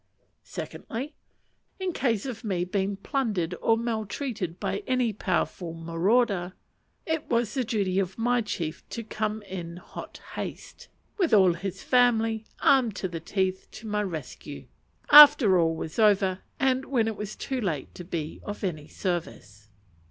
Secondly. 0.41 1.13
In 1.79 1.91
case 1.93 2.25
of 2.25 2.43
me 2.43 2.63
being 2.65 2.95
plundered 2.95 3.53
or 3.61 3.77
maltreated 3.77 4.59
by 4.59 4.79
any 4.87 5.13
powerful 5.13 5.75
marauder, 5.75 6.53
it 7.05 7.29
was 7.29 7.53
the 7.53 7.63
duty 7.63 7.99
of 7.99 8.17
my 8.17 8.41
chief 8.41 8.83
to 8.89 9.03
come 9.03 9.43
in 9.43 9.77
hot 9.77 10.19
haste, 10.33 10.87
with 11.19 11.35
all 11.35 11.53
his 11.53 11.83
family, 11.83 12.45
armed 12.61 12.95
to 12.95 13.07
the 13.07 13.19
teeth, 13.19 13.67
to 13.73 13.85
my 13.85 14.01
rescue 14.01 14.65
after 15.11 15.59
all 15.59 15.75
was 15.75 15.99
over, 15.99 16.39
and 16.59 16.85
when 16.85 17.07
it 17.07 17.15
was 17.15 17.35
too 17.35 17.61
late 17.61 17.93
to 17.93 18.03
be 18.03 18.39
of 18.43 18.63
any 18.63 18.87
service. 18.87 19.69